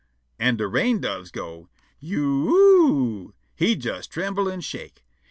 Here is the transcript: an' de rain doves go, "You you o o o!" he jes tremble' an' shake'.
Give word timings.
an' 0.39 0.57
de 0.57 0.65
rain 0.67 0.99
doves 0.99 1.29
go, 1.29 1.69
"You 1.99 2.47
you 2.47 2.55
o 2.55 2.55
o 2.55 3.21
o!" 3.27 3.33
he 3.55 3.75
jes 3.75 4.07
tremble' 4.07 4.49
an' 4.49 4.61
shake'. 4.61 5.03